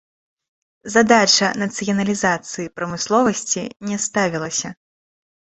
[0.95, 3.63] Задача нацыяналізацыі прамысловасці
[3.93, 4.75] не ставілася.